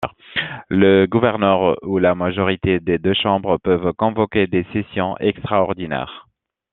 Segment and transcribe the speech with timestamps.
[0.71, 6.27] Le gouverneur ou la majorité des deux chambres peuvent convoquer des sessions extraordinnaires.